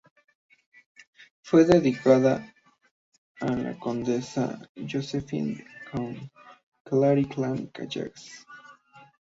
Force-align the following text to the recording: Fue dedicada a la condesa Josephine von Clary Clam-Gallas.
Fue 1.43 1.63
dedicada 1.63 2.51
a 3.39 3.45
la 3.55 3.77
condesa 3.77 4.59
Josephine 4.83 5.63
von 5.93 6.31
Clary 6.83 7.25
Clam-Gallas. 7.25 8.47